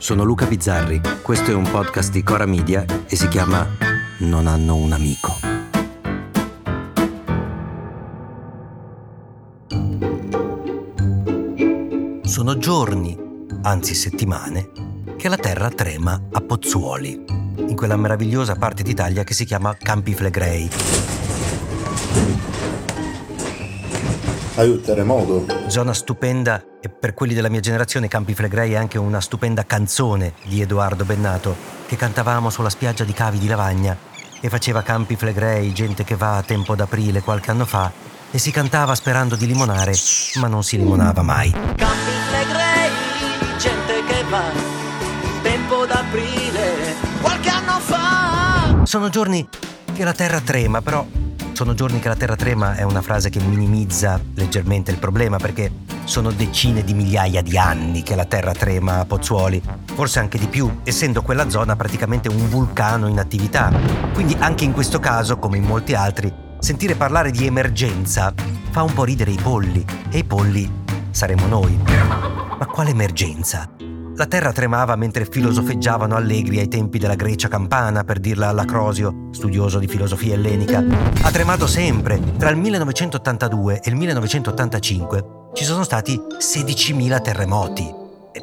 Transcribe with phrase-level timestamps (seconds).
[0.00, 3.68] Sono Luca Bizzarri, questo è un podcast di Cora Media e si chiama
[4.20, 5.36] Non hanno un amico.
[12.22, 13.14] Sono giorni,
[13.60, 14.70] anzi settimane,
[15.18, 17.22] che la terra trema a Pozzuoli,
[17.58, 20.70] in quella meravigliosa parte d'Italia che si chiama Campi Flegrei.
[24.60, 25.46] Aiuto, terremoto.
[25.68, 30.34] Zona stupenda e per quelli della mia generazione Campi Flegrei è anche una stupenda canzone
[30.44, 33.96] di Edoardo Bennato che cantavamo sulla spiaggia di Cavi di Lavagna
[34.38, 37.90] e faceva Campi Flegrei, gente che va a tempo d'aprile qualche anno fa
[38.30, 39.94] e si cantava sperando di limonare,
[40.34, 41.50] ma non si limonava mai.
[41.50, 42.90] Campi Flegrei,
[43.56, 44.42] gente che va,
[45.40, 48.84] tempo d'aprile, qualche anno fa.
[48.84, 49.48] Sono giorni
[49.94, 51.06] che la terra trema, però
[51.60, 55.70] sono giorni che la terra trema è una frase che minimizza leggermente il problema perché
[56.04, 60.46] sono decine di migliaia di anni che la terra trema a Pozzuoli, forse anche di
[60.46, 63.70] più, essendo quella zona praticamente un vulcano in attività.
[64.14, 68.32] Quindi anche in questo caso, come in molti altri, sentire parlare di emergenza
[68.70, 70.66] fa un po' ridere i polli e i polli
[71.10, 71.78] saremo noi.
[71.84, 73.89] Ma quale emergenza?
[74.20, 79.78] La terra tremava mentre filosofeggiavano allegri ai tempi della Grecia campana, per dirla all'Acrosio, studioso
[79.78, 80.84] di filosofia ellenica.
[81.22, 82.20] Ha tremato sempre.
[82.36, 87.90] Tra il 1982 e il 1985 ci sono stati 16.000 terremoti.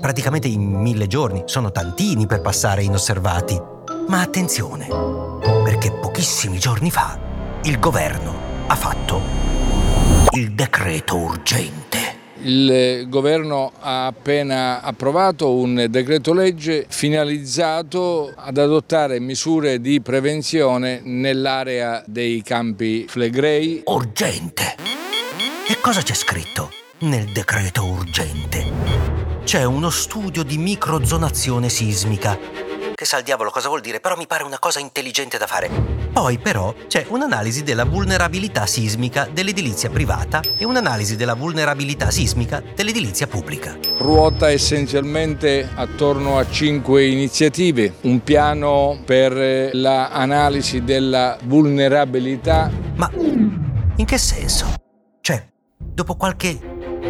[0.00, 1.42] Praticamente in mille giorni.
[1.44, 3.60] Sono tantini per passare inosservati.
[4.08, 4.88] Ma attenzione,
[5.62, 7.18] perché pochissimi giorni fa
[7.64, 8.34] il governo
[8.66, 9.20] ha fatto
[10.30, 11.95] il decreto urgente.
[12.42, 22.02] Il governo ha appena approvato un decreto legge finalizzato ad adottare misure di prevenzione nell'area
[22.06, 23.82] dei campi flegrei.
[23.84, 24.76] Urgente!
[25.68, 26.70] E cosa c'è scritto
[27.00, 28.64] nel decreto urgente?
[29.44, 32.65] C'è uno studio di microzonazione sismica.
[32.96, 35.68] Che sa il diavolo cosa vuol dire, però mi pare una cosa intelligente da fare.
[36.14, 43.26] Poi però c'è un'analisi della vulnerabilità sismica dell'edilizia privata e un'analisi della vulnerabilità sismica dell'edilizia
[43.26, 43.76] pubblica.
[43.98, 47.96] Ruota essenzialmente attorno a cinque iniziative.
[48.00, 52.70] Un piano per l'analisi della vulnerabilità.
[52.94, 54.72] Ma in che senso?
[55.20, 55.46] Cioè,
[55.76, 56.58] dopo qualche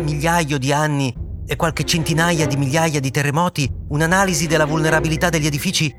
[0.00, 1.21] migliaio di anni
[1.52, 5.94] e qualche centinaia di migliaia di terremoti, un'analisi della vulnerabilità degli edifici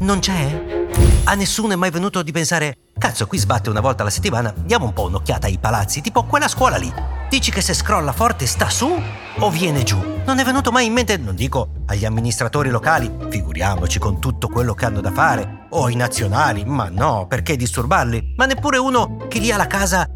[0.00, 0.88] non c'è?
[1.24, 4.86] A nessuno è mai venuto di pensare, cazzo, qui sbatte una volta alla settimana, diamo
[4.86, 6.92] un po' un'occhiata ai palazzi, tipo quella scuola lì.
[7.30, 9.00] Dici che se scrolla forte sta su
[9.38, 9.96] o viene giù?
[10.24, 14.74] Non è venuto mai in mente, non dico agli amministratori locali, figuriamoci con tutto quello
[14.74, 18.34] che hanno da fare, o ai nazionali, ma no, perché disturbarli?
[18.36, 20.10] Ma neppure uno che lì ha la casa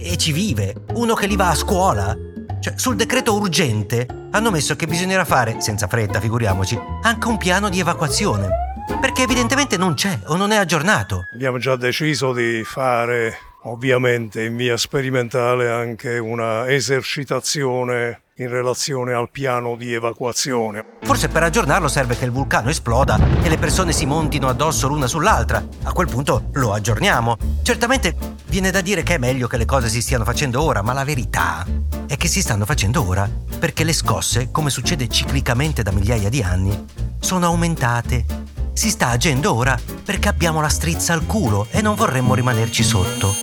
[0.00, 2.16] e ci vive, uno che lì va a scuola.
[2.68, 7.70] Cioè, sul decreto urgente hanno messo che bisognerà fare, senza fretta, figuriamoci, anche un piano
[7.70, 8.48] di evacuazione.
[9.00, 11.24] Perché evidentemente non c'è o non è aggiornato.
[11.32, 19.30] Abbiamo già deciso di fare, ovviamente in via sperimentale, anche una esercitazione in relazione al
[19.30, 20.84] piano di evacuazione.
[21.02, 25.06] Forse per aggiornarlo serve che il vulcano esploda e le persone si montino addosso l'una
[25.06, 25.66] sull'altra.
[25.84, 27.36] A quel punto lo aggiorniamo.
[27.62, 28.14] Certamente
[28.46, 31.04] viene da dire che è meglio che le cose si stiano facendo ora, ma la
[31.04, 31.64] verità
[32.08, 36.42] è che si stanno facendo ora perché le scosse, come succede ciclicamente da migliaia di
[36.42, 36.86] anni,
[37.20, 38.24] sono aumentate.
[38.72, 43.36] Si sta agendo ora perché abbiamo la strizza al culo e non vorremmo rimanerci sotto.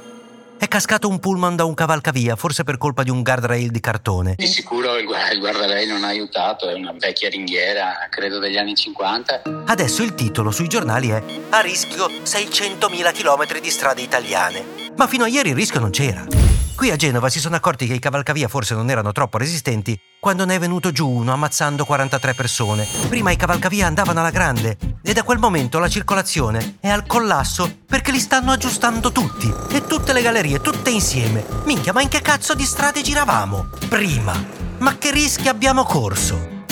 [0.58, 4.34] È cascato un pullman da un cavalcavia, forse per colpa di un guardrail di cartone.
[4.36, 8.74] Di sicuro il, il guardrail non ha aiutato, è una vecchia ringhiera, credo degli anni
[8.74, 9.42] 50.
[9.66, 14.66] Adesso il titolo sui giornali è A rischio 600.000 km di strade italiane.
[14.96, 16.45] Ma fino a ieri il rischio non c'era.
[16.76, 20.44] Qui a Genova si sono accorti che i cavalcavia forse non erano troppo resistenti quando
[20.44, 22.86] ne è venuto giù uno ammazzando 43 persone.
[23.08, 27.78] Prima i cavalcavia andavano alla grande e da quel momento la circolazione è al collasso
[27.86, 31.46] perché li stanno aggiustando tutti e tutte le gallerie, tutte insieme.
[31.64, 33.70] Minchia, ma in che cazzo di strade giravamo?
[33.88, 34.34] Prima.
[34.80, 36.64] Ma che rischi abbiamo corso?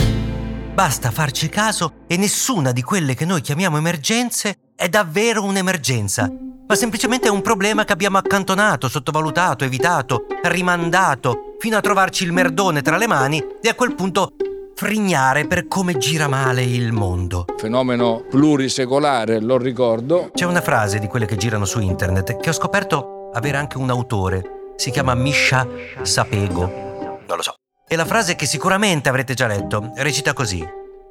[0.74, 6.32] Basta farci caso e nessuna di quelle che noi chiamiamo emergenze è davvero un'emergenza,
[6.68, 12.32] ma semplicemente è un problema che abbiamo accantonato, sottovalutato, evitato, rimandato, fino a trovarci il
[12.32, 14.34] merdone tra le mani e a quel punto
[14.76, 17.46] frignare per come gira male il mondo.
[17.58, 20.32] Fenomeno plurisecolare, lo ricordo.
[20.34, 23.90] C'è una frase di quelle che girano su internet che ho scoperto avere anche un
[23.90, 24.74] autore.
[24.76, 25.68] Si chiama Misha
[26.02, 27.22] Sapego.
[27.28, 27.54] Non lo so.
[27.88, 30.66] E la frase che sicuramente avrete già letto recita così.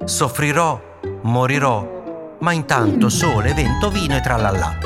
[0.05, 2.02] Soffrirò, morirò,
[2.43, 4.77] ma intanto sole, vento, vino e tralala.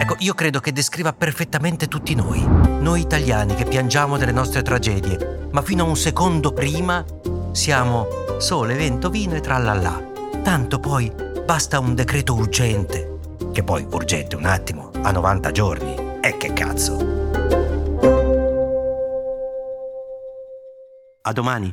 [0.00, 2.44] Ecco, io credo che descriva perfettamente tutti noi.
[2.80, 7.04] Noi italiani che piangiamo delle nostre tragedie, ma fino a un secondo prima
[7.52, 8.06] siamo
[8.38, 10.02] sole, vento, vino e tralala.
[10.42, 11.12] Tanto poi
[11.44, 13.18] basta un decreto urgente.
[13.52, 15.94] Che poi urgente un attimo, a 90 giorni.
[16.20, 17.18] E che cazzo.
[21.22, 21.72] A domani.